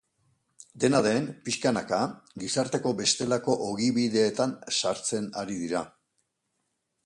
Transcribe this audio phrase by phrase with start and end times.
[0.83, 1.99] Dena den, pixkanaka,
[2.45, 5.87] gizarteko bestelako ogibideetan sartzen ari dira.